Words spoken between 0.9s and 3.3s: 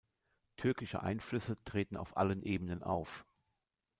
Einflüsse treten auf allen Ebenen auf.